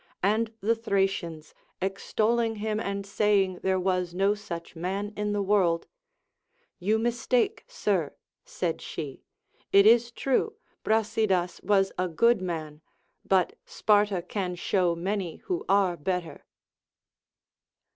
And 0.23 0.51
the 0.61 0.73
Thracians 0.75 1.53
extolUng 1.79 2.57
him 2.57 2.79
and 2.79 3.05
saying 3.05 3.59
there 3.61 3.79
was 3.79 4.15
no 4.15 4.33
such 4.33 4.75
man 4.75 5.13
in 5.15 5.31
the 5.31 5.43
world; 5.43 5.85
You 6.79 6.97
mistake, 6.97 7.65
sir, 7.67 8.15
said 8.43 8.81
she, 8.81 9.21
it 9.71 9.85
is 9.85 10.09
true, 10.11 10.55
Brasidas 10.83 11.61
was 11.61 11.91
a 11.99 12.07
good 12.07 12.41
man, 12.41 12.81
but 13.23 13.53
Sparta 13.63 14.23
can 14.23 14.55
show 14.55 14.95
many 14.95 15.37
Avho 15.47 15.65
are 15.69 15.95
better. 15.97 16.45